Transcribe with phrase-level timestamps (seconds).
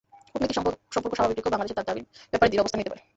[0.31, 0.55] কূটনৈতিক
[0.95, 3.01] সম্পর্ক স্বাভাবিক রেখেও বাংলাদেশ তার দাবির ব্যাপারে দৃঢ় অবস্থান নিতে পারে।